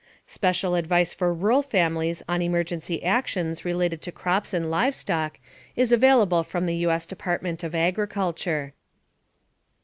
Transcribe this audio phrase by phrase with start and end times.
[0.25, 5.39] Special advice for rural families on emergency actions related to crops and livestock
[5.75, 7.05] is available from the U.S.
[7.05, 8.73] Department of Agriculture.